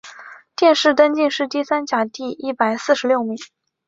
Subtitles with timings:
[0.55, 3.37] 殿试登进士第三甲第一百四十六名。